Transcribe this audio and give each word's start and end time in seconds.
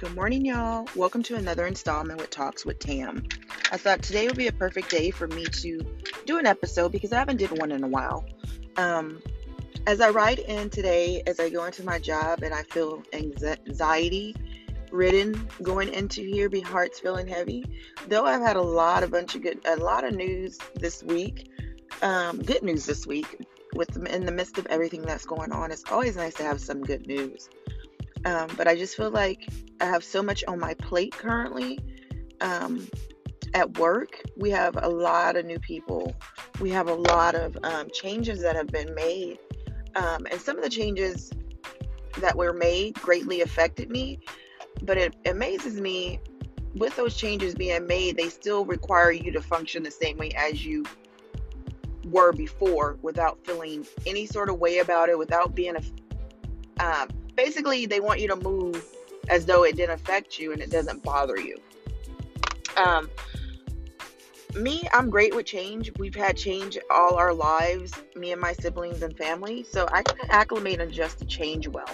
Good 0.00 0.14
morning, 0.14 0.46
y'all. 0.46 0.88
Welcome 0.96 1.22
to 1.24 1.34
another 1.34 1.66
installment 1.66 2.18
with 2.18 2.30
Talks 2.30 2.64
with 2.64 2.78
Tam. 2.78 3.22
I 3.70 3.76
thought 3.76 4.00
today 4.00 4.26
would 4.28 4.36
be 4.38 4.46
a 4.46 4.52
perfect 4.52 4.88
day 4.88 5.10
for 5.10 5.26
me 5.26 5.44
to 5.44 5.78
do 6.24 6.38
an 6.38 6.46
episode 6.46 6.90
because 6.90 7.12
I 7.12 7.18
haven't 7.18 7.36
did 7.36 7.50
one 7.58 7.70
in 7.70 7.84
a 7.84 7.86
while. 7.86 8.24
Um, 8.78 9.20
as 9.86 10.00
I 10.00 10.08
ride 10.08 10.38
in 10.38 10.70
today, 10.70 11.22
as 11.26 11.38
I 11.38 11.50
go 11.50 11.66
into 11.66 11.84
my 11.84 11.98
job, 11.98 12.42
and 12.42 12.54
I 12.54 12.62
feel 12.62 13.02
anxiety 13.12 14.34
ridden 14.90 15.46
going 15.62 15.92
into 15.92 16.22
here, 16.22 16.48
be 16.48 16.60
heart's 16.60 16.98
feeling 16.98 17.28
heavy. 17.28 17.66
Though 18.08 18.24
I've 18.24 18.40
had 18.40 18.56
a 18.56 18.62
lot 18.62 19.02
of 19.02 19.10
bunch 19.10 19.34
of 19.34 19.42
good, 19.42 19.60
a 19.66 19.76
lot 19.76 20.04
of 20.04 20.14
news 20.14 20.56
this 20.76 21.02
week. 21.02 21.50
Um, 22.00 22.40
good 22.40 22.62
news 22.62 22.86
this 22.86 23.06
week. 23.06 23.44
With 23.74 23.94
in 24.08 24.24
the 24.24 24.32
midst 24.32 24.56
of 24.56 24.66
everything 24.68 25.02
that's 25.02 25.26
going 25.26 25.52
on, 25.52 25.70
it's 25.70 25.84
always 25.92 26.16
nice 26.16 26.32
to 26.36 26.42
have 26.42 26.58
some 26.58 26.80
good 26.80 27.06
news. 27.06 27.50
Um, 28.24 28.48
but 28.56 28.68
I 28.68 28.76
just 28.76 28.96
feel 28.96 29.10
like 29.10 29.48
I 29.80 29.86
have 29.86 30.04
so 30.04 30.22
much 30.22 30.44
on 30.46 30.58
my 30.58 30.74
plate 30.74 31.12
currently. 31.12 31.78
Um, 32.40 32.86
at 33.54 33.78
work, 33.78 34.22
we 34.36 34.50
have 34.50 34.76
a 34.82 34.88
lot 34.88 35.36
of 35.36 35.44
new 35.44 35.58
people. 35.58 36.14
We 36.60 36.70
have 36.70 36.88
a 36.88 36.94
lot 36.94 37.34
of 37.34 37.56
um, 37.62 37.88
changes 37.92 38.40
that 38.42 38.56
have 38.56 38.68
been 38.68 38.94
made. 38.94 39.38
Um, 39.96 40.26
and 40.30 40.40
some 40.40 40.56
of 40.56 40.62
the 40.62 40.70
changes 40.70 41.30
that 42.18 42.36
were 42.36 42.52
made 42.52 42.94
greatly 42.94 43.40
affected 43.40 43.90
me. 43.90 44.20
But 44.82 44.98
it 44.98 45.16
amazes 45.26 45.80
me 45.80 46.20
with 46.74 46.94
those 46.96 47.16
changes 47.16 47.54
being 47.54 47.86
made, 47.86 48.16
they 48.16 48.28
still 48.28 48.64
require 48.64 49.10
you 49.10 49.32
to 49.32 49.40
function 49.40 49.82
the 49.82 49.90
same 49.90 50.16
way 50.16 50.30
as 50.36 50.64
you 50.64 50.84
were 52.04 52.32
before 52.32 52.98
without 53.02 53.38
feeling 53.44 53.86
any 54.06 54.26
sort 54.26 54.48
of 54.48 54.58
way 54.58 54.78
about 54.78 55.08
it, 55.08 55.18
without 55.18 55.54
being 55.54 55.74
a, 55.76 56.84
um, 56.84 57.08
basically 57.44 57.86
they 57.86 58.00
want 58.00 58.20
you 58.20 58.28
to 58.28 58.36
move 58.36 58.84
as 59.28 59.46
though 59.46 59.64
it 59.64 59.76
didn't 59.76 59.94
affect 59.94 60.38
you 60.38 60.52
and 60.52 60.60
it 60.60 60.70
doesn't 60.70 61.02
bother 61.02 61.38
you. 61.38 61.56
Um, 62.76 63.08
me, 64.54 64.86
I'm 64.92 65.08
great 65.08 65.34
with 65.34 65.46
change. 65.46 65.90
We've 65.98 66.14
had 66.14 66.36
change 66.36 66.76
all 66.90 67.14
our 67.16 67.32
lives, 67.32 67.92
me 68.14 68.32
and 68.32 68.40
my 68.40 68.52
siblings 68.52 69.02
and 69.02 69.16
family. 69.16 69.64
So 69.64 69.88
I 69.92 70.02
can 70.02 70.18
acclimate 70.28 70.80
and 70.80 70.90
adjust 70.90 71.18
to 71.20 71.24
change 71.24 71.66
well. 71.68 71.88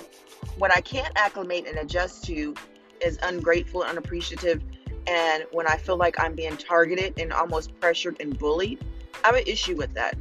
What 0.59 0.75
I 0.75 0.81
can't 0.81 1.13
acclimate 1.17 1.67
and 1.69 1.79
adjust 1.79 2.25
to 2.25 2.55
is 3.01 3.19
ungrateful, 3.23 3.83
and 3.83 3.91
unappreciative, 3.91 4.63
and 5.07 5.45
when 5.53 5.69
I 5.69 5.77
feel 5.77 5.97
like 5.97 6.19
I'm 6.19 6.35
being 6.35 6.57
targeted 6.57 7.21
and 7.21 7.33
almost 7.33 7.79
pressured 7.79 8.17
and 8.21 8.37
bullied. 8.37 8.83
I 9.23 9.29
have 9.29 9.37
an 9.37 9.45
issue 9.47 9.77
with 9.77 9.93
that. 9.95 10.17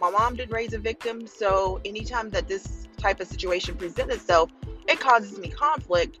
My 0.00 0.10
mom 0.10 0.36
did 0.36 0.50
raise 0.50 0.74
a 0.74 0.78
victim, 0.78 1.26
so 1.26 1.80
anytime 1.84 2.30
that 2.30 2.46
this 2.46 2.86
type 3.00 3.20
of 3.20 3.26
situation 3.26 3.74
presents 3.76 4.14
itself, 4.14 4.50
it 4.88 5.00
causes 5.00 5.38
me 5.38 5.48
conflict 5.48 6.18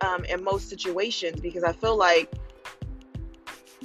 um, 0.00 0.24
in 0.24 0.42
most 0.42 0.68
situations 0.68 1.40
because 1.40 1.62
I 1.62 1.72
feel 1.72 1.96
like 1.96 2.32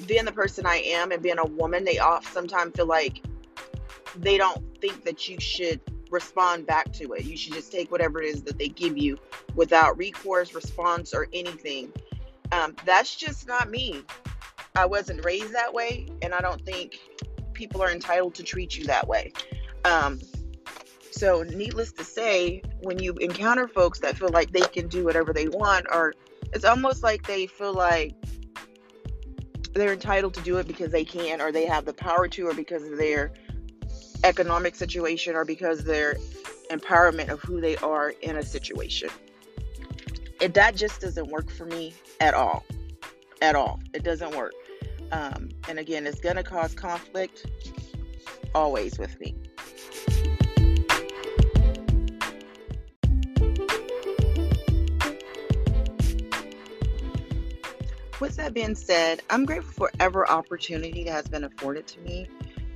being 0.07 0.25
the 0.25 0.31
person 0.31 0.65
I 0.65 0.77
am 0.77 1.11
and 1.11 1.21
being 1.21 1.39
a 1.39 1.45
woman, 1.45 1.83
they 1.83 1.99
oft 1.99 2.33
sometimes 2.33 2.75
feel 2.75 2.87
like 2.87 3.23
they 4.17 4.37
don't 4.37 4.61
think 4.81 5.03
that 5.05 5.29
you 5.29 5.39
should 5.39 5.79
respond 6.09 6.65
back 6.65 6.91
to 6.93 7.13
it. 7.13 7.23
You 7.23 7.37
should 7.37 7.53
just 7.53 7.71
take 7.71 7.91
whatever 7.91 8.21
it 8.21 8.27
is 8.27 8.43
that 8.43 8.57
they 8.57 8.67
give 8.67 8.97
you 8.97 9.17
without 9.55 9.97
recourse, 9.97 10.53
response, 10.53 11.13
or 11.13 11.27
anything. 11.33 11.93
Um, 12.51 12.75
that's 12.85 13.15
just 13.15 13.47
not 13.47 13.69
me. 13.69 14.03
I 14.75 14.85
wasn't 14.85 15.23
raised 15.23 15.53
that 15.53 15.73
way, 15.73 16.07
and 16.21 16.33
I 16.33 16.41
don't 16.41 16.63
think 16.65 16.99
people 17.53 17.81
are 17.81 17.91
entitled 17.91 18.35
to 18.35 18.43
treat 18.43 18.77
you 18.77 18.85
that 18.85 19.07
way. 19.07 19.31
Um, 19.85 20.19
so, 21.21 21.43
needless 21.43 21.91
to 21.91 22.03
say, 22.03 22.63
when 22.81 22.97
you 22.97 23.13
encounter 23.17 23.67
folks 23.67 23.99
that 23.99 24.17
feel 24.17 24.29
like 24.29 24.51
they 24.53 24.61
can 24.61 24.87
do 24.87 25.05
whatever 25.05 25.33
they 25.33 25.47
want, 25.49 25.85
or 25.93 26.15
it's 26.51 26.65
almost 26.65 27.03
like 27.03 27.27
they 27.27 27.45
feel 27.45 27.75
like 27.75 28.15
they're 29.73 29.93
entitled 29.93 30.33
to 30.33 30.41
do 30.41 30.57
it 30.57 30.67
because 30.67 30.91
they 30.91 31.05
can, 31.05 31.39
or 31.39 31.51
they 31.51 31.67
have 31.67 31.85
the 31.85 31.93
power 31.93 32.27
to, 32.27 32.47
or 32.47 32.55
because 32.55 32.81
of 32.81 32.97
their 32.97 33.31
economic 34.23 34.73
situation, 34.75 35.35
or 35.35 35.45
because 35.45 35.83
their 35.83 36.15
empowerment 36.71 37.29
of 37.29 37.39
who 37.41 37.61
they 37.61 37.77
are 37.77 38.15
in 38.23 38.37
a 38.37 38.43
situation. 38.43 39.09
It, 40.39 40.55
that 40.55 40.75
just 40.75 41.01
doesn't 41.01 41.27
work 41.27 41.51
for 41.51 41.67
me 41.67 41.93
at 42.19 42.33
all. 42.33 42.65
At 43.43 43.55
all. 43.55 43.79
It 43.93 44.03
doesn't 44.03 44.35
work. 44.35 44.55
Um, 45.11 45.49
and 45.69 45.77
again, 45.77 46.07
it's 46.07 46.19
going 46.19 46.37
to 46.37 46.43
cause 46.43 46.73
conflict 46.73 47.45
always 48.55 48.97
with 48.97 49.19
me. 49.19 49.35
With 58.21 58.35
that 58.37 58.53
being 58.53 58.75
said, 58.75 59.21
I'm 59.31 59.45
grateful 59.45 59.73
for 59.73 59.91
every 59.99 60.27
opportunity 60.27 61.03
that 61.05 61.11
has 61.11 61.27
been 61.27 61.43
afforded 61.43 61.87
to 61.87 61.99
me 62.01 62.27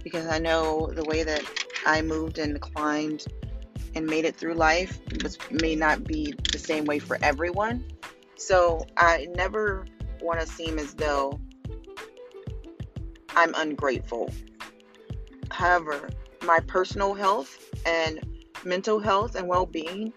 because 0.04 0.28
I 0.28 0.40
know 0.40 0.92
the 0.94 1.06
way 1.06 1.24
that 1.24 1.44
I 1.86 2.02
moved 2.02 2.40
and 2.40 2.60
climbed 2.60 3.28
and 3.94 4.08
made 4.08 4.26
it 4.26 4.36
through 4.36 4.56
life 4.56 5.00
was, 5.24 5.38
may 5.52 5.76
not 5.76 6.04
be 6.04 6.34
the 6.52 6.58
same 6.58 6.86
way 6.86 6.98
for 6.98 7.20
everyone. 7.22 7.86
So 8.36 8.86
I 8.98 9.28
never 9.36 9.86
want 10.20 10.42
to 10.42 10.48
seem 10.48 10.80
as 10.80 10.96
though 10.96 11.40
I'm 13.36 13.54
ungrateful. 13.56 14.32
However, 15.52 16.10
my 16.44 16.60
personal 16.62 17.14
health 17.14 17.64
and 17.86 18.20
mental 18.66 19.00
health 19.00 19.36
and 19.36 19.48
well 19.48 19.68
being 19.68 20.12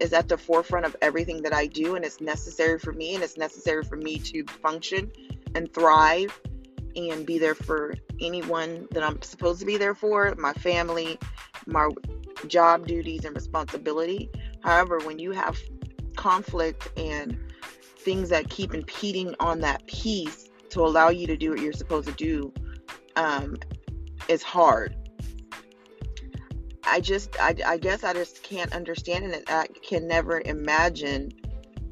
is 0.00 0.12
at 0.12 0.28
the 0.28 0.38
forefront 0.38 0.86
of 0.86 0.96
everything 1.02 1.42
that 1.42 1.52
I 1.52 1.66
do, 1.66 1.94
and 1.94 2.04
it's 2.04 2.20
necessary 2.20 2.78
for 2.78 2.92
me, 2.92 3.14
and 3.14 3.22
it's 3.22 3.36
necessary 3.36 3.84
for 3.84 3.96
me 3.96 4.18
to 4.18 4.44
function 4.62 5.10
and 5.54 5.72
thrive 5.72 6.38
and 6.96 7.24
be 7.24 7.38
there 7.38 7.54
for 7.54 7.94
anyone 8.20 8.88
that 8.90 9.02
I'm 9.02 9.20
supposed 9.22 9.60
to 9.60 9.66
be 9.66 9.76
there 9.76 9.94
for 9.94 10.34
my 10.36 10.52
family, 10.54 11.18
my 11.66 11.88
job 12.48 12.86
duties, 12.86 13.24
and 13.24 13.34
responsibility. 13.34 14.30
However, 14.62 14.98
when 15.00 15.18
you 15.18 15.32
have 15.32 15.58
conflict 16.16 16.90
and 16.98 17.38
things 17.98 18.30
that 18.30 18.48
keep 18.48 18.74
impeding 18.74 19.34
on 19.40 19.60
that 19.60 19.86
peace 19.86 20.48
to 20.70 20.80
allow 20.80 21.10
you 21.10 21.26
to 21.26 21.36
do 21.36 21.50
what 21.50 21.60
you're 21.60 21.72
supposed 21.72 22.08
to 22.08 22.14
do, 22.14 22.52
um, 23.16 23.56
hard. 24.42 24.96
I 26.90 27.00
just, 27.00 27.40
I, 27.40 27.54
I 27.64 27.76
guess 27.78 28.02
I 28.02 28.12
just 28.12 28.42
can't 28.42 28.72
understand 28.72 29.32
it. 29.32 29.44
I 29.48 29.68
can 29.82 30.08
never 30.08 30.40
imagine 30.44 31.32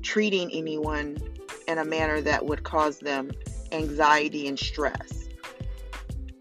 treating 0.02 0.50
anyone 0.52 1.18
in 1.68 1.78
a 1.78 1.84
manner 1.84 2.20
that 2.20 2.44
would 2.44 2.64
cause 2.64 2.98
them 2.98 3.30
anxiety 3.70 4.48
and 4.48 4.58
stress. 4.58 5.28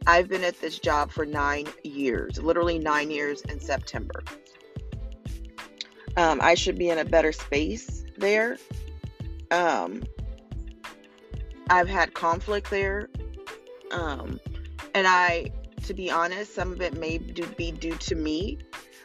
I've 0.07 0.27
been 0.27 0.43
at 0.43 0.59
this 0.59 0.79
job 0.79 1.11
for 1.11 1.25
nine 1.25 1.67
years, 1.83 2.41
literally 2.41 2.79
nine 2.79 3.11
years 3.11 3.41
in 3.41 3.59
September. 3.59 4.23
Um, 6.15 6.39
I 6.41 6.55
should 6.55 6.79
be 6.79 6.89
in 6.89 6.97
a 6.97 7.05
better 7.05 7.31
space 7.31 8.05
there. 8.17 8.57
Um, 9.51 10.03
I've 11.69 11.89
had 11.89 12.13
conflict 12.13 12.71
there. 12.71 13.09
Um, 13.91 14.39
and 14.95 15.05
I 15.05 15.51
to 15.87 15.93
be 15.93 16.11
honest. 16.11 16.53
Some 16.53 16.71
of 16.71 16.81
it 16.81 16.97
may 16.97 17.17
do, 17.17 17.45
be 17.57 17.71
due 17.71 17.95
to 17.95 18.15
me, 18.15 18.59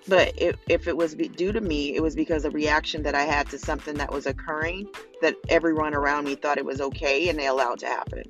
but 0.06 0.32
if, 0.36 0.56
if 0.68 0.88
it 0.88 0.96
was 0.96 1.14
due 1.14 1.52
to 1.52 1.60
me, 1.60 1.94
it 1.94 2.02
was 2.02 2.14
because 2.14 2.44
of 2.44 2.54
reaction 2.54 3.02
that 3.04 3.14
I 3.14 3.22
had 3.22 3.48
to 3.50 3.58
something 3.58 3.94
that 3.94 4.12
was 4.12 4.26
occurring 4.26 4.88
that 5.20 5.36
everyone 5.48 5.94
around 5.94 6.24
me 6.24 6.34
thought 6.34 6.58
it 6.58 6.64
was 6.64 6.80
okay 6.80 7.28
and 7.28 7.38
they 7.38 7.46
allowed 7.46 7.78
to 7.80 7.86
happen. 7.86 8.24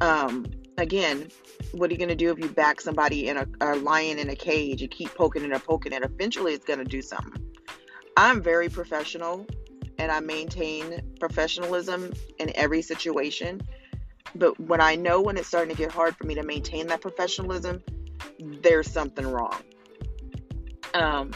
Um, 0.00 0.46
again, 0.78 1.28
what 1.72 1.90
are 1.90 1.92
you 1.92 1.98
going 1.98 2.08
to 2.10 2.14
do 2.14 2.30
if 2.30 2.38
you 2.38 2.48
back 2.48 2.80
somebody 2.80 3.28
in 3.28 3.38
a, 3.38 3.46
a 3.60 3.76
lion 3.76 4.18
in 4.18 4.28
a 4.28 4.36
cage? 4.36 4.82
and 4.82 4.90
keep 4.90 5.14
poking 5.14 5.44
it 5.44 5.50
and 5.50 5.64
poking 5.64 5.92
it. 5.92 6.04
Eventually, 6.04 6.52
it's 6.52 6.64
going 6.64 6.78
to 6.78 6.84
do 6.84 7.00
something. 7.00 7.42
I'm 8.16 8.42
very 8.42 8.68
professional 8.68 9.46
and 9.98 10.12
I 10.12 10.20
maintain 10.20 11.00
professionalism 11.20 12.12
in 12.38 12.52
every 12.54 12.82
situation. 12.82 13.62
But 14.34 14.58
when 14.58 14.80
I 14.80 14.96
know 14.96 15.20
when 15.20 15.36
it's 15.36 15.48
starting 15.48 15.74
to 15.74 15.80
get 15.80 15.92
hard 15.92 16.16
for 16.16 16.24
me 16.24 16.34
to 16.34 16.42
maintain 16.42 16.86
that 16.88 17.00
professionalism, 17.00 17.82
there's 18.38 18.90
something 18.90 19.26
wrong. 19.26 19.62
Um, 20.94 21.32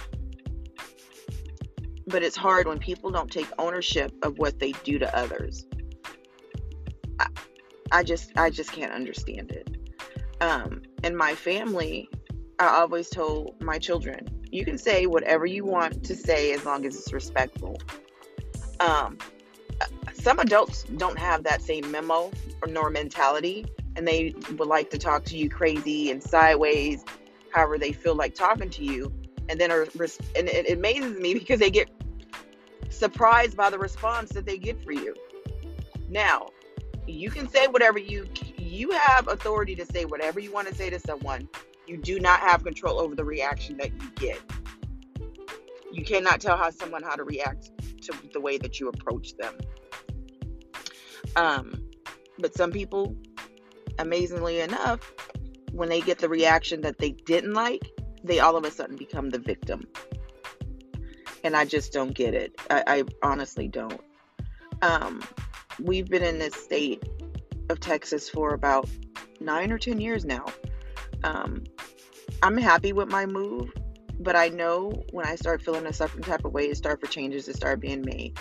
but 2.07 2.23
it's 2.23 2.37
hard 2.37 2.67
when 2.67 2.79
people 2.79 3.11
don't 3.11 3.31
take 3.31 3.49
ownership 3.59 4.13
of 4.23 4.39
what 4.39 4.59
they 4.59 4.73
do 4.85 4.99
to 4.99 5.17
others. 5.17 5.67
I, 7.19 7.27
I 7.93 8.03
just 8.03 8.33
I 8.37 8.51
just 8.51 8.73
can't 8.73 8.93
understand 8.93 9.51
it. 9.51 9.77
Um, 10.41 10.83
and 11.03 11.17
my 11.17 11.35
family, 11.35 12.09
I 12.59 12.69
always 12.81 13.09
told 13.09 13.61
my 13.63 13.79
children, 13.79 14.29
you 14.51 14.65
can 14.65 14.79
say 14.79 15.07
whatever 15.07 15.47
you 15.47 15.65
want 15.65 16.05
to 16.05 16.15
say 16.15 16.53
as 16.53 16.65
long 16.65 16.85
as 16.87 16.95
it's 16.97 17.13
respectful. 17.13 17.79
Um, 18.81 19.19
some 20.27 20.41
adults 20.41 20.83
don't 20.97 21.21
have 21.21 21.45
that 21.45 21.63
same 21.63 21.89
memo 21.89 22.33
or 22.61 22.67
nor 22.67 22.91
mentality 22.91 23.65
and 23.95 24.09
they 24.09 24.35
would 24.57 24.67
like 24.67 24.91
to 24.91 24.99
talk 24.99 25.25
to 25.25 25.39
you 25.39 25.49
crazy 25.49 26.11
and 26.11 26.21
sideways 26.21 27.05
however 27.53 27.79
they 27.79 27.93
feel 27.93 28.17
like 28.17 28.35
talking 28.35 28.69
to 28.69 28.83
you 28.83 29.13
and 29.49 29.61
then 29.61 29.71
are 29.71 29.83
and 29.83 30.49
it 30.49 30.69
amazes 30.73 31.17
me 31.21 31.33
because 31.39 31.61
they 31.61 31.71
get 31.71 31.89
surprised 32.89 33.57
by 33.57 33.71
the 33.71 33.79
response 33.79 34.31
that 34.31 34.45
they 34.45 34.59
get 34.59 34.83
for 34.83 34.91
you 34.91 35.15
Now, 36.09 36.49
you 37.07 37.31
can 37.31 37.49
say 37.49 37.69
whatever 37.69 38.01
you 38.01 38.27
you 38.59 38.91
have 38.91 39.29
authority 39.29 39.77
to 39.77 39.87
say 39.87 40.07
whatever 40.07 40.41
you 40.41 40.51
want 40.51 40.67
to 40.67 40.75
say 40.75 40.91
to 40.91 40.99
someone. 40.99 41.49
You 41.87 41.99
do 41.99 42.19
not 42.19 42.41
have 42.41 42.65
control 42.65 42.99
over 42.99 43.15
the 43.15 43.25
reaction 43.25 43.77
that 43.77 43.93
you 43.93 44.11
get. 44.17 44.41
You 45.93 46.05
cannot 46.05 46.41
tell 46.41 46.57
how 46.57 46.71
someone 46.71 47.05
how 47.05 47.15
to 47.15 47.23
react 47.23 47.71
to 48.03 48.13
the 48.33 48.41
way 48.41 48.59
that 48.59 48.81
you 48.81 48.89
approach 48.89 49.37
them. 49.37 49.55
Um, 51.37 51.83
but 52.39 52.55
some 52.55 52.73
people, 52.73 53.15
amazingly 53.99 54.61
enough, 54.61 55.13
when 55.73 55.89
they 55.89 56.01
get 56.01 56.19
the 56.19 56.29
reaction 56.29 56.81
that 56.81 56.99
they 56.99 57.11
didn't 57.11 57.53
like, 57.53 57.91
they 58.25 58.41
all 58.41 58.57
of 58.57 58.65
a 58.65 58.71
sudden 58.71 58.97
become 58.97 59.31
the 59.31 59.39
victim. 59.39 59.87
And 61.45 61.55
I 61.55 61.65
just 61.65 61.93
don't 61.93 62.15
get 62.15 62.35
it. 62.35 62.59
I, 62.71 62.83
I 62.87 63.05
honestly 63.23 63.69
don't. 63.69 64.01
Um, 64.83 65.23
we've 65.81 66.09
been 66.09 66.23
in 66.23 66.39
this 66.39 66.55
state 66.55 67.03
of 67.69 67.81
Texas 67.81 68.29
for 68.29 68.55
about 68.55 68.89
nine 69.41 69.71
or 69.71 69.79
10 69.79 70.01
years 70.01 70.25
now. 70.25 70.47
Um, 71.25 71.65
I'm 72.43 72.57
happy 72.57 72.93
with 72.93 73.09
my 73.09 73.27
move, 73.27 73.73
but 74.19 74.37
I 74.37 74.49
know 74.49 75.05
when 75.13 75.27
I 75.27 75.37
start 75.37 75.63
feeling 75.63 75.87
a 75.87 75.93
certain 75.93 76.23
type 76.23 76.45
of 76.45 76.53
way, 76.53 76.65
it's 76.65 76.79
start 76.79 77.01
for 77.01 77.07
changes 77.07 77.45
to 77.47 77.55
start 77.55 77.81
being 77.81 78.03
made. 78.05 78.39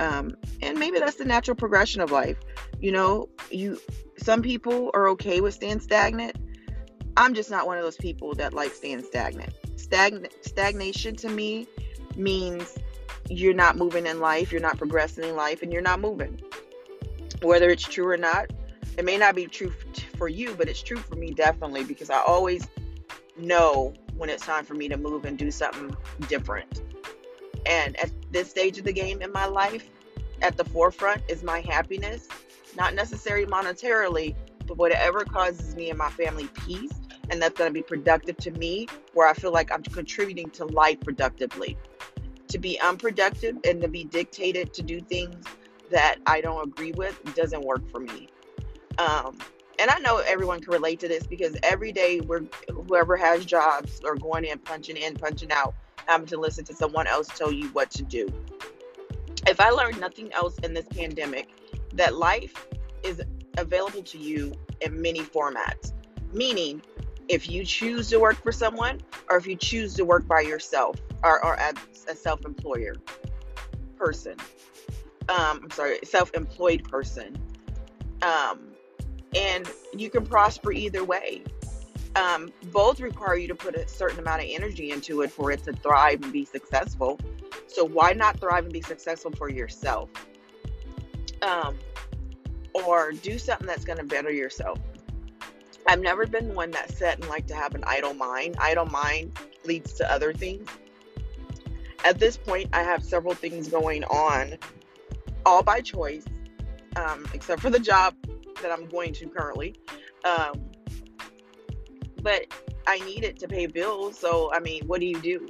Um, 0.00 0.36
and 0.60 0.78
maybe 0.78 0.98
that's 0.98 1.16
the 1.16 1.24
natural 1.24 1.54
progression 1.54 2.00
of 2.00 2.10
life. 2.10 2.38
You 2.80 2.92
know, 2.92 3.28
you 3.50 3.78
some 4.16 4.42
people 4.42 4.90
are 4.94 5.08
okay 5.10 5.40
with 5.40 5.54
staying 5.54 5.80
stagnant. 5.80 6.36
I'm 7.16 7.34
just 7.34 7.50
not 7.50 7.66
one 7.66 7.78
of 7.78 7.84
those 7.84 7.96
people 7.96 8.34
that 8.34 8.52
like 8.52 8.72
staying 8.72 9.02
stagnant. 9.04 9.54
Stagn- 9.76 10.26
stagnation 10.42 11.14
to 11.16 11.28
me 11.28 11.66
means 12.16 12.76
you're 13.28 13.54
not 13.54 13.76
moving 13.76 14.06
in 14.06 14.20
life, 14.20 14.52
you're 14.52 14.60
not 14.60 14.78
progressing 14.78 15.24
in 15.24 15.36
life, 15.36 15.62
and 15.62 15.72
you're 15.72 15.82
not 15.82 16.00
moving. 16.00 16.40
Whether 17.42 17.70
it's 17.70 17.84
true 17.84 18.08
or 18.08 18.16
not, 18.16 18.52
it 18.96 19.04
may 19.04 19.16
not 19.16 19.34
be 19.34 19.46
true 19.46 19.72
for 20.16 20.28
you, 20.28 20.54
but 20.54 20.68
it's 20.68 20.82
true 20.82 20.96
for 20.96 21.16
me 21.16 21.30
definitely 21.30 21.84
because 21.84 22.10
I 22.10 22.20
always 22.20 22.66
know 23.36 23.94
when 24.16 24.30
it's 24.30 24.44
time 24.44 24.64
for 24.64 24.74
me 24.74 24.88
to 24.88 24.96
move 24.96 25.24
and 25.24 25.36
do 25.36 25.50
something 25.50 25.96
different. 26.28 26.82
And 27.66 27.98
at 27.98 28.10
this 28.34 28.50
stage 28.50 28.76
of 28.78 28.84
the 28.84 28.92
game 28.92 29.22
in 29.22 29.32
my 29.32 29.46
life, 29.46 29.88
at 30.42 30.58
the 30.58 30.64
forefront 30.64 31.22
is 31.28 31.42
my 31.42 31.60
happiness, 31.60 32.28
not 32.76 32.94
necessarily 32.94 33.46
monetarily, 33.46 34.34
but 34.66 34.76
whatever 34.76 35.24
causes 35.24 35.74
me 35.74 35.88
and 35.88 35.98
my 35.98 36.10
family 36.10 36.48
peace 36.66 36.92
and 37.30 37.40
that's 37.40 37.56
going 37.56 37.70
to 37.70 37.72
be 37.72 37.82
productive 37.82 38.36
to 38.38 38.50
me 38.50 38.86
where 39.14 39.28
I 39.28 39.34
feel 39.34 39.52
like 39.52 39.72
I'm 39.72 39.82
contributing 39.82 40.50
to 40.50 40.66
life 40.66 41.00
productively. 41.00 41.78
To 42.48 42.58
be 42.58 42.78
unproductive 42.80 43.56
and 43.64 43.80
to 43.80 43.88
be 43.88 44.04
dictated 44.04 44.74
to 44.74 44.82
do 44.82 45.00
things 45.00 45.44
that 45.90 46.16
I 46.26 46.40
don't 46.40 46.66
agree 46.66 46.92
with 46.92 47.18
doesn't 47.34 47.62
work 47.62 47.88
for 47.90 48.00
me. 48.00 48.28
Um, 48.98 49.38
and 49.78 49.90
I 49.90 49.98
know 49.98 50.18
everyone 50.18 50.60
can 50.60 50.72
relate 50.72 51.00
to 51.00 51.08
this 51.08 51.26
because 51.26 51.56
every 51.62 51.90
day 51.90 52.20
we're 52.20 52.44
whoever 52.68 53.16
has 53.16 53.44
jobs 53.44 54.00
or 54.04 54.14
going 54.14 54.44
in, 54.44 54.58
punching 54.58 54.96
in, 54.96 55.14
punching 55.14 55.50
out, 55.50 55.74
having 56.06 56.26
to 56.28 56.38
listen 56.38 56.64
to 56.66 56.74
someone 56.74 57.06
else 57.06 57.28
tell 57.28 57.52
you 57.52 57.68
what 57.68 57.90
to 57.92 58.02
do. 58.02 58.28
If 59.46 59.60
I 59.60 59.70
learned 59.70 60.00
nothing 60.00 60.32
else 60.32 60.58
in 60.58 60.74
this 60.74 60.86
pandemic, 60.86 61.48
that 61.94 62.14
life 62.14 62.66
is 63.02 63.22
available 63.56 64.02
to 64.02 64.18
you 64.18 64.52
in 64.80 65.00
many 65.00 65.20
formats. 65.20 65.92
Meaning, 66.32 66.82
if 67.28 67.48
you 67.48 67.64
choose 67.64 68.08
to 68.10 68.18
work 68.18 68.42
for 68.42 68.52
someone 68.52 69.00
or 69.30 69.36
if 69.36 69.46
you 69.46 69.56
choose 69.56 69.94
to 69.94 70.04
work 70.04 70.26
by 70.26 70.40
yourself 70.40 70.96
or, 71.22 71.44
or 71.44 71.56
as 71.56 71.74
a 72.08 72.14
self-employer 72.14 72.96
person. 73.96 74.36
Um, 75.28 75.60
I'm 75.62 75.70
sorry, 75.70 75.98
self-employed 76.04 76.84
person. 76.84 77.36
Um, 78.22 78.60
and 79.34 79.68
you 79.96 80.10
can 80.10 80.26
prosper 80.26 80.72
either 80.72 81.04
way. 81.04 81.42
Um, 82.16 82.52
both 82.66 83.00
require 83.00 83.36
you 83.36 83.48
to 83.48 83.54
put 83.54 83.74
a 83.74 83.88
certain 83.88 84.20
amount 84.20 84.42
of 84.42 84.48
energy 84.48 84.92
into 84.92 85.22
it 85.22 85.32
for 85.32 85.50
it 85.50 85.64
to 85.64 85.72
thrive 85.72 86.22
and 86.22 86.32
be 86.32 86.44
successful. 86.44 87.18
So 87.66 87.84
why 87.84 88.12
not 88.12 88.38
thrive 88.38 88.64
and 88.64 88.72
be 88.72 88.82
successful 88.82 89.32
for 89.32 89.50
yourself? 89.50 90.10
Um, 91.42 91.76
or 92.72 93.12
do 93.12 93.38
something 93.38 93.66
that's 93.66 93.84
going 93.84 93.98
to 93.98 94.04
better 94.04 94.30
yourself. 94.30 94.78
I've 95.86 96.00
never 96.00 96.26
been 96.26 96.54
one 96.54 96.70
that 96.72 96.90
set 96.90 97.18
and 97.18 97.28
like 97.28 97.46
to 97.48 97.54
have 97.54 97.74
an 97.74 97.84
idle 97.86 98.14
mind. 98.14 98.56
Idle 98.58 98.86
mind 98.86 99.38
leads 99.64 99.92
to 99.94 100.10
other 100.10 100.32
things. 100.32 100.68
At 102.04 102.18
this 102.18 102.36
point, 102.36 102.70
I 102.72 102.82
have 102.82 103.02
several 103.02 103.34
things 103.34 103.68
going 103.68 104.04
on, 104.04 104.58
all 105.46 105.62
by 105.62 105.80
choice, 105.80 106.24
um, 106.96 107.26
except 107.32 107.62
for 107.62 107.70
the 107.70 107.78
job 107.78 108.14
that 108.62 108.70
I'm 108.70 108.86
going 108.86 109.12
to 109.14 109.28
currently. 109.28 109.74
Um, 110.24 110.70
but 112.24 112.46
I 112.88 112.98
need 113.00 113.22
it 113.22 113.38
to 113.40 113.46
pay 113.46 113.66
bills. 113.66 114.18
So, 114.18 114.52
I 114.52 114.58
mean, 114.58 114.86
what 114.86 114.98
do 114.98 115.06
you 115.06 115.20
do? 115.20 115.48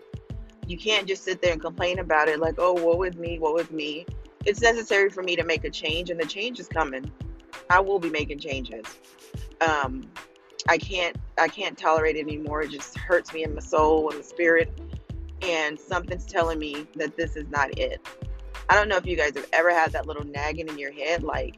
You 0.67 0.77
can't 0.77 1.07
just 1.07 1.25
sit 1.25 1.41
there 1.41 1.53
and 1.53 1.61
complain 1.61 2.01
about 2.01 2.29
it 2.29 2.41
like, 2.41 2.57
oh, 2.59 2.73
what 2.73 2.99
with 2.99 3.17
me? 3.17 3.39
What 3.39 3.55
with 3.55 3.71
me? 3.71 4.05
It's 4.45 4.61
necessary 4.61 5.09
for 5.09 5.23
me 5.23 5.37
to 5.37 5.45
make 5.45 5.65
a 5.65 5.71
change, 5.71 6.11
and 6.11 6.21
the 6.21 6.27
change 6.27 6.61
is 6.61 6.69
coming. 6.69 7.11
I 7.71 7.81
will 7.81 7.99
be 7.99 8.11
making 8.11 8.41
changes. 8.41 8.85
Um, 9.63 10.11
I 10.69 10.77
can't 10.77 11.17
I 11.39 11.49
can't 11.49 11.79
tolerate 11.79 12.17
it 12.17 12.23
anymore. 12.23 12.63
It 12.63 12.71
just 12.71 12.99
hurts 12.99 13.33
me 13.33 13.45
in 13.45 13.55
my 13.55 13.61
soul 13.61 14.11
and 14.11 14.19
the 14.19 14.25
spirit. 14.25 14.79
And 15.43 15.79
something's 15.79 16.27
telling 16.27 16.59
me 16.59 16.87
that 16.97 17.17
this 17.17 17.37
is 17.37 17.49
not 17.49 17.79
it. 17.79 18.01
I 18.69 18.75
don't 18.75 18.89
know 18.89 18.97
if 18.97 19.07
you 19.07 19.17
guys 19.17 19.33
have 19.37 19.49
ever 19.53 19.71
had 19.71 19.93
that 19.93 20.07
little 20.07 20.25
nagging 20.25 20.69
in 20.69 20.79
your 20.79 20.93
head, 20.93 21.23
like, 21.23 21.57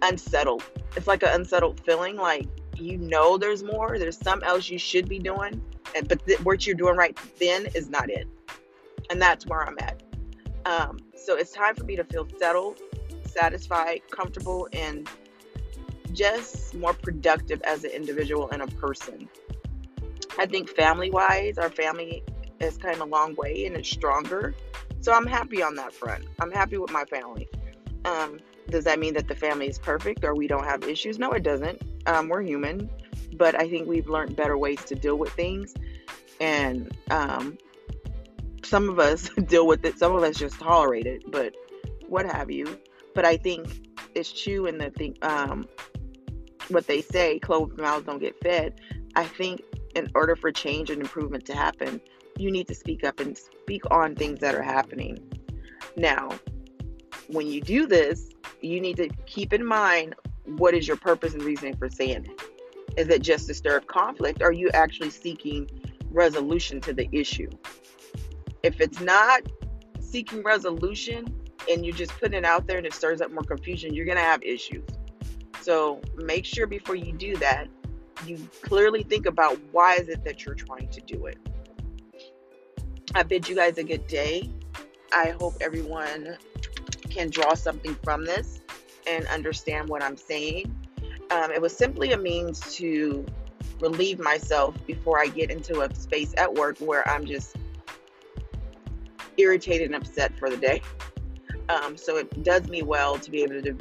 unsettled. 0.00 0.62
It's 0.96 1.06
like 1.06 1.22
an 1.22 1.30
unsettled 1.32 1.80
feeling, 1.84 2.16
like 2.16 2.46
you 2.76 2.98
know 2.98 3.38
there's 3.38 3.62
more, 3.62 3.98
there's 3.98 4.18
something 4.18 4.48
else 4.48 4.68
you 4.68 4.78
should 4.78 5.08
be 5.08 5.18
doing, 5.18 5.62
but 6.08 6.24
th- 6.26 6.40
what 6.40 6.66
you're 6.66 6.76
doing 6.76 6.96
right 6.96 7.16
then 7.38 7.66
is 7.74 7.88
not 7.88 8.10
it. 8.10 8.26
And 9.10 9.20
that's 9.20 9.46
where 9.46 9.66
I'm 9.66 9.76
at. 9.80 10.02
Um, 10.64 10.98
so 11.16 11.36
it's 11.36 11.52
time 11.52 11.74
for 11.74 11.84
me 11.84 11.96
to 11.96 12.04
feel 12.04 12.26
settled, 12.38 12.80
satisfied, 13.24 14.02
comfortable, 14.10 14.68
and 14.72 15.08
just 16.12 16.74
more 16.74 16.94
productive 16.94 17.62
as 17.62 17.84
an 17.84 17.90
individual 17.90 18.50
and 18.50 18.62
a 18.62 18.66
person. 18.66 19.28
I 20.38 20.46
think 20.46 20.70
family 20.70 21.10
wise, 21.10 21.58
our 21.58 21.70
family 21.70 22.22
has 22.60 22.78
come 22.78 23.00
a 23.00 23.04
long 23.04 23.34
way 23.34 23.66
and 23.66 23.76
it's 23.76 23.90
stronger. 23.90 24.54
So 25.00 25.12
I'm 25.12 25.26
happy 25.26 25.62
on 25.62 25.74
that 25.76 25.92
front. 25.92 26.24
I'm 26.40 26.52
happy 26.52 26.78
with 26.78 26.92
my 26.92 27.04
family. 27.04 27.48
Um, 28.04 28.38
does 28.68 28.84
that 28.84 28.98
mean 28.98 29.14
that 29.14 29.28
the 29.28 29.34
family 29.34 29.68
is 29.68 29.78
perfect 29.78 30.24
or 30.24 30.34
we 30.34 30.46
don't 30.46 30.64
have 30.64 30.84
issues? 30.84 31.18
No, 31.18 31.32
it 31.32 31.42
doesn't. 31.42 31.82
Um, 32.06 32.28
we're 32.28 32.42
human, 32.42 32.90
but 33.34 33.54
I 33.60 33.68
think 33.68 33.88
we've 33.88 34.08
learned 34.08 34.36
better 34.36 34.56
ways 34.56 34.84
to 34.86 34.94
deal 34.94 35.16
with 35.16 35.32
things. 35.32 35.74
And 36.40 36.96
um, 37.10 37.58
some 38.64 38.88
of 38.88 38.98
us 38.98 39.28
deal 39.46 39.66
with 39.66 39.84
it, 39.84 39.98
some 39.98 40.14
of 40.14 40.22
us 40.22 40.36
just 40.36 40.58
tolerate 40.58 41.06
it, 41.06 41.30
but 41.30 41.54
what 42.08 42.26
have 42.26 42.50
you. 42.50 42.78
But 43.14 43.24
I 43.24 43.36
think 43.36 43.88
it's 44.14 44.32
true 44.32 44.66
in 44.66 44.78
the 44.78 44.90
thing, 44.90 45.16
um, 45.22 45.68
what 46.68 46.86
they 46.86 47.02
say, 47.02 47.38
closed 47.38 47.78
mouths 47.78 48.06
don't 48.06 48.18
get 48.18 48.38
fed. 48.42 48.80
I 49.14 49.24
think 49.24 49.62
in 49.94 50.10
order 50.14 50.36
for 50.36 50.50
change 50.50 50.90
and 50.90 51.00
improvement 51.00 51.44
to 51.46 51.54
happen, 51.54 52.00
you 52.36 52.50
need 52.50 52.66
to 52.68 52.74
speak 52.74 53.04
up 53.04 53.20
and 53.20 53.36
speak 53.36 53.82
on 53.90 54.14
things 54.14 54.40
that 54.40 54.54
are 54.54 54.62
happening. 54.62 55.18
Now, 55.96 56.30
when 57.28 57.46
you 57.46 57.60
do 57.60 57.86
this, 57.86 58.30
you 58.60 58.80
need 58.80 58.96
to 58.96 59.08
keep 59.26 59.52
in 59.52 59.64
mind 59.64 60.14
what 60.44 60.74
is 60.74 60.86
your 60.86 60.96
purpose 60.96 61.34
and 61.34 61.42
reasoning 61.42 61.76
for 61.76 61.88
saying 61.88 62.26
it. 62.26 62.42
Is 62.96 63.08
it 63.08 63.22
just 63.22 63.46
to 63.48 63.54
stir 63.54 63.78
up 63.78 63.86
conflict? 63.86 64.42
Are 64.42 64.52
you 64.52 64.68
actually 64.74 65.10
seeking 65.10 65.68
resolution 66.10 66.80
to 66.82 66.92
the 66.92 67.08
issue? 67.12 67.50
If 68.62 68.80
it's 68.80 69.00
not 69.00 69.42
seeking 70.00 70.42
resolution 70.42 71.26
and 71.70 71.86
you're 71.86 71.96
just 71.96 72.12
putting 72.18 72.38
it 72.38 72.44
out 72.44 72.66
there 72.66 72.76
and 72.78 72.86
it 72.86 72.92
stirs 72.92 73.20
up 73.20 73.32
more 73.32 73.44
confusion, 73.44 73.94
you're 73.94 74.04
going 74.04 74.18
to 74.18 74.24
have 74.24 74.42
issues. 74.42 74.84
So 75.62 76.00
make 76.16 76.44
sure 76.44 76.66
before 76.66 76.96
you 76.96 77.12
do 77.12 77.36
that, 77.36 77.68
you 78.26 78.36
clearly 78.62 79.02
think 79.02 79.26
about 79.26 79.58
why 79.70 79.94
is 79.94 80.08
it 80.08 80.24
that 80.24 80.44
you're 80.44 80.54
trying 80.54 80.88
to 80.90 81.00
do 81.00 81.26
it. 81.26 81.38
I 83.14 83.22
bid 83.22 83.48
you 83.48 83.56
guys 83.56 83.78
a 83.78 83.84
good 83.84 84.06
day. 84.06 84.50
I 85.12 85.34
hope 85.40 85.54
everyone 85.60 86.36
can 87.10 87.30
draw 87.30 87.54
something 87.54 87.96
from 88.02 88.24
this 88.24 88.61
and 89.06 89.26
understand 89.26 89.88
what 89.88 90.02
I'm 90.02 90.16
saying. 90.16 90.74
Um, 91.30 91.50
it 91.50 91.60
was 91.60 91.76
simply 91.76 92.12
a 92.12 92.16
means 92.16 92.60
to 92.76 93.24
relieve 93.80 94.18
myself 94.18 94.74
before 94.86 95.18
I 95.20 95.26
get 95.26 95.50
into 95.50 95.80
a 95.80 95.94
space 95.94 96.34
at 96.36 96.52
work 96.52 96.78
where 96.78 97.08
I'm 97.08 97.24
just 97.24 97.56
irritated 99.36 99.86
and 99.86 99.96
upset 99.96 100.38
for 100.38 100.50
the 100.50 100.56
day. 100.56 100.82
Um, 101.68 101.96
so 101.96 102.16
it 102.16 102.42
does 102.42 102.68
me 102.68 102.82
well 102.82 103.18
to 103.18 103.30
be 103.30 103.42
able 103.42 103.62
to 103.62 103.76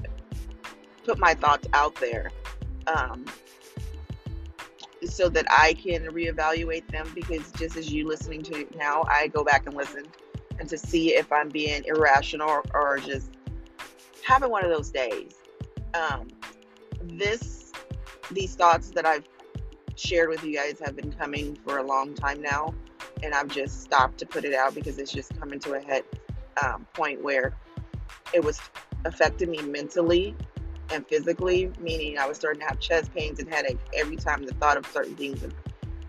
put 1.04 1.20
my 1.20 1.34
thoughts 1.34 1.68
out 1.74 1.96
there 1.96 2.32
um, 2.88 3.26
so 5.04 5.30
that 5.30 5.46
I 5.50 5.74
can 5.74 6.06
reevaluate 6.06 6.88
them 6.88 7.12
because 7.14 7.52
just 7.54 7.76
as 7.76 7.92
you 7.92 8.08
listening 8.08 8.44
to 8.44 8.68
now, 8.76 9.04
I 9.08 9.28
go 9.28 9.44
back 9.44 9.66
and 9.66 9.76
listen 9.76 10.06
and 10.60 10.70
to 10.70 10.78
see 10.78 11.16
if 11.16 11.32
I'm 11.32 11.50
being 11.50 11.84
irrational 11.86 12.50
or, 12.50 12.64
or 12.74 13.00
just 13.00 13.32
having 14.24 14.50
one 14.50 14.64
of 14.64 14.72
those 14.72 14.92
days. 14.92 15.36
Um, 15.94 16.28
this, 17.02 17.74
these 18.32 18.56
thoughts 18.56 18.92
that 18.92 19.06
I've 19.06 19.28
shared 19.96 20.30
with 20.30 20.44
you 20.44 20.56
guys 20.56 20.80
have 20.84 20.96
been 20.96 21.12
coming 21.12 21.56
for 21.66 21.78
a 21.78 21.84
long 21.84 22.14
time 22.14 22.42
now, 22.42 22.74
and 23.24 23.34
I've 23.34 23.50
just 23.50 23.82
stopped 23.82 24.18
to 24.20 24.26
put 24.26 24.46
it 24.46 24.54
out 24.54 24.74
because 24.74 24.98
it's 24.98 25.12
just 25.12 25.38
coming 25.40 25.60
to 25.60 25.74
a 25.74 25.82
head 25.82 26.04
um, 26.64 26.86
point 26.94 27.22
where 27.24 27.54
it 28.34 28.44
was 28.44 28.60
affecting 29.06 29.52
me 29.52 29.62
mentally 29.62 30.36
and 30.92 31.08
physically, 31.08 31.72
meaning 31.80 32.18
I 32.18 32.28
was 32.28 32.38
starting 32.38 32.62
to 32.62 32.68
have 32.68 32.80
chest 32.80 33.14
pains 33.14 33.40
and 33.40 33.50
headache 33.50 33.80
every 33.96 34.18
time 34.18 34.44
the 34.46 34.54
thought 34.56 34.78
of 34.78 34.86
certain 34.88 35.16
things 35.16 35.44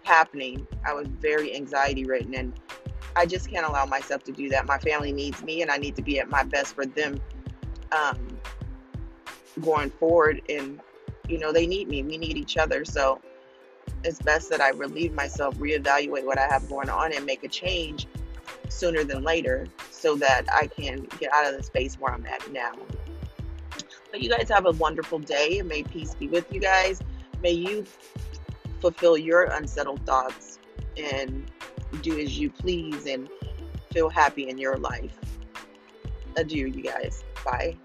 happening. 0.03 0.67
I 0.87 0.93
was 0.93 1.07
very 1.07 1.55
anxiety 1.55 2.05
ridden, 2.05 2.35
and 2.35 2.53
I 3.15 3.27
just 3.27 3.51
can't 3.51 3.67
allow 3.67 3.87
myself 3.87 4.25
to 4.25 4.33
do 4.33 4.49
that. 4.51 4.67
My 4.67 4.79
family 4.79 5.13
needs 5.13 5.43
me, 5.43 5.63
and 5.63 5.71
I 5.71 5.77
need 5.77 5.97
to 5.97 6.03
be 6.03 6.19
at 6.19 6.29
my 6.29 6.43
best 6.43 6.75
for 6.75 6.87
them 6.87 7.21
um, 7.93 8.39
going 9.61 9.91
forward. 9.91 10.43
And 10.49 10.81
you 11.29 11.39
know, 11.39 11.53
they 11.53 11.67
need 11.67 11.89
me. 11.89 12.03
We 12.03 12.19
need 12.19 12.37
each 12.37 12.57
other. 12.57 12.85
So 12.85 13.21
it's 14.05 14.21
best 14.21 14.51
that 14.51 14.61
I 14.61 14.71
relieve 14.71 15.13
myself, 15.13 15.55
reevaluate 15.57 16.25
what 16.25 16.39
I 16.39 16.47
have 16.47 16.69
going 16.69 16.89
on, 16.89 17.15
and 17.15 17.25
make 17.25 17.45
a 17.45 17.49
change 17.49 18.07
sooner 18.69 19.05
than 19.05 19.23
later 19.23 19.67
so 19.91 20.17
that 20.17 20.45
I 20.53 20.67
can 20.67 21.07
get 21.21 21.33
out 21.33 21.47
of 21.47 21.57
the 21.57 21.63
space 21.63 21.97
where 21.99 22.13
I'm 22.13 22.27
at 22.27 22.51
now. 22.51 22.73
But 24.11 24.21
you 24.21 24.29
guys 24.29 24.49
have 24.49 24.67
a 24.67 24.73
wonderful 24.73 25.19
day 25.19 25.59
and 25.59 25.69
may 25.69 25.83
peace 25.83 26.15
be 26.15 26.29
with 26.29 26.53
you 26.53 26.61
guys. 26.61 27.01
May 27.43 27.53
you 27.53 27.87
fulfill 28.81 29.17
your 29.17 29.45
unsettled 29.45 30.05
thoughts 30.05 30.59
and 30.97 31.51
do 32.03 32.19
as 32.19 32.39
you 32.39 32.51
please 32.51 33.07
and 33.07 33.29
feel 33.93 34.09
happy 34.09 34.49
in 34.49 34.59
your 34.59 34.77
life. 34.77 35.19
Adieu, 36.37 36.67
you 36.67 36.83
guys. 36.83 37.25
Bye. 37.45 37.77